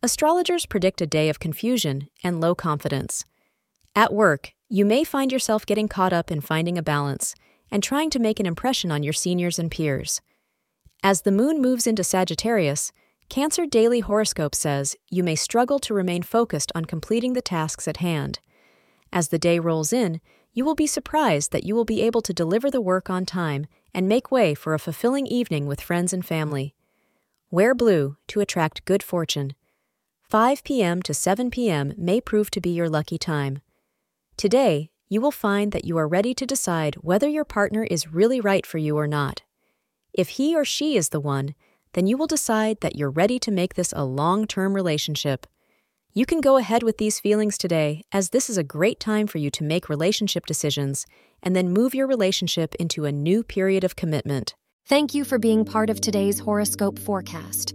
Astrologers 0.00 0.64
predict 0.64 1.00
a 1.00 1.08
day 1.08 1.28
of 1.28 1.40
confusion 1.40 2.08
and 2.22 2.40
low 2.40 2.54
confidence. 2.54 3.24
At 3.96 4.14
work, 4.14 4.52
you 4.68 4.84
may 4.84 5.02
find 5.02 5.32
yourself 5.32 5.66
getting 5.66 5.88
caught 5.88 6.12
up 6.12 6.30
in 6.30 6.40
finding 6.40 6.78
a 6.78 6.84
balance 6.84 7.34
and 7.68 7.82
trying 7.82 8.08
to 8.10 8.20
make 8.20 8.38
an 8.38 8.46
impression 8.46 8.92
on 8.92 9.02
your 9.02 9.12
seniors 9.12 9.58
and 9.58 9.72
peers. 9.72 10.20
As 11.02 11.22
the 11.22 11.32
moon 11.32 11.60
moves 11.60 11.84
into 11.84 12.04
Sagittarius, 12.04 12.92
Cancer 13.28 13.66
Daily 13.66 13.98
Horoscope 13.98 14.54
says 14.54 14.94
you 15.10 15.24
may 15.24 15.34
struggle 15.34 15.80
to 15.80 15.94
remain 15.94 16.22
focused 16.22 16.70
on 16.76 16.84
completing 16.84 17.32
the 17.32 17.42
tasks 17.42 17.88
at 17.88 17.96
hand. 17.96 18.38
As 19.12 19.28
the 19.28 19.38
day 19.38 19.58
rolls 19.58 19.92
in, 19.92 20.20
you 20.52 20.64
will 20.64 20.76
be 20.76 20.86
surprised 20.86 21.50
that 21.50 21.64
you 21.64 21.74
will 21.74 21.84
be 21.84 22.02
able 22.02 22.22
to 22.22 22.32
deliver 22.32 22.70
the 22.70 22.80
work 22.80 23.10
on 23.10 23.26
time 23.26 23.66
and 23.92 24.08
make 24.08 24.30
way 24.30 24.54
for 24.54 24.74
a 24.74 24.78
fulfilling 24.78 25.26
evening 25.26 25.66
with 25.66 25.80
friends 25.80 26.12
and 26.12 26.24
family. 26.24 26.76
Wear 27.50 27.74
blue 27.74 28.16
to 28.28 28.40
attract 28.40 28.84
good 28.84 29.02
fortune. 29.02 29.54
5 30.30 30.62
p.m. 30.62 31.00
to 31.00 31.14
7 31.14 31.50
p.m. 31.50 31.94
may 31.96 32.20
prove 32.20 32.50
to 32.50 32.60
be 32.60 32.68
your 32.68 32.90
lucky 32.90 33.16
time. 33.16 33.62
Today, 34.36 34.90
you 35.08 35.22
will 35.22 35.30
find 35.30 35.72
that 35.72 35.86
you 35.86 35.96
are 35.96 36.06
ready 36.06 36.34
to 36.34 36.44
decide 36.44 36.96
whether 36.96 37.26
your 37.26 37.46
partner 37.46 37.84
is 37.84 38.12
really 38.12 38.38
right 38.38 38.66
for 38.66 38.76
you 38.76 38.98
or 38.98 39.06
not. 39.06 39.40
If 40.12 40.28
he 40.36 40.54
or 40.54 40.66
she 40.66 40.98
is 40.98 41.08
the 41.08 41.18
one, 41.18 41.54
then 41.94 42.06
you 42.06 42.18
will 42.18 42.26
decide 42.26 42.82
that 42.82 42.94
you're 42.94 43.08
ready 43.08 43.38
to 43.38 43.50
make 43.50 43.72
this 43.72 43.94
a 43.96 44.04
long 44.04 44.46
term 44.46 44.74
relationship. 44.74 45.46
You 46.12 46.26
can 46.26 46.42
go 46.42 46.58
ahead 46.58 46.82
with 46.82 46.98
these 46.98 47.20
feelings 47.20 47.56
today, 47.56 48.04
as 48.12 48.28
this 48.28 48.50
is 48.50 48.58
a 48.58 48.62
great 48.62 49.00
time 49.00 49.28
for 49.28 49.38
you 49.38 49.50
to 49.52 49.64
make 49.64 49.88
relationship 49.88 50.44
decisions 50.44 51.06
and 51.42 51.56
then 51.56 51.72
move 51.72 51.94
your 51.94 52.06
relationship 52.06 52.74
into 52.74 53.06
a 53.06 53.12
new 53.12 53.42
period 53.42 53.82
of 53.82 53.96
commitment. 53.96 54.54
Thank 54.84 55.14
you 55.14 55.24
for 55.24 55.38
being 55.38 55.64
part 55.64 55.88
of 55.88 56.02
today's 56.02 56.38
horoscope 56.38 56.98
forecast. 56.98 57.74